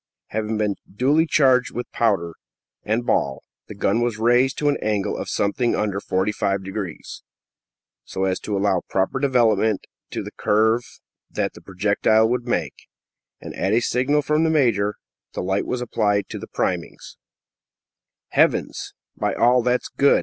Having 0.29 0.57
been 0.57 0.75
duly 0.91 1.27
charged 1.27 1.69
with 1.75 1.91
powder 1.91 2.33
and 2.81 3.05
ball, 3.05 3.43
the 3.67 3.75
gun 3.75 4.01
was 4.01 4.17
raised 4.17 4.57
to 4.57 4.67
an 4.67 4.77
angle 4.81 5.15
of 5.15 5.29
something 5.29 5.75
under 5.75 5.99
45 5.99 6.63
degrees, 6.63 7.21
so 8.03 8.23
as 8.23 8.39
to 8.39 8.57
allow 8.57 8.81
proper 8.89 9.19
development 9.19 9.85
to 10.09 10.23
the 10.23 10.31
curve 10.31 10.81
that 11.29 11.53
the 11.53 11.61
projectile 11.61 12.27
would 12.27 12.47
make, 12.47 12.87
and, 13.41 13.53
at 13.53 13.73
a 13.73 13.79
signal 13.79 14.23
from 14.23 14.43
the 14.43 14.49
major, 14.49 14.95
the 15.33 15.43
light 15.43 15.67
was 15.67 15.81
applied 15.81 16.27
to 16.29 16.39
the 16.39 16.47
priming. 16.47 16.97
"Heavens!" 18.29 18.95
"By 19.15 19.35
all 19.35 19.61
that's 19.61 19.87
good!" 19.87 20.19